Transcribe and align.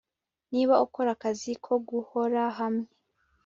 Niba 0.51 0.73
ukora 0.85 1.09
akazi 1.15 1.51
ko 1.63 1.73
guhora 1.87 2.41
hamwe 2.57 2.89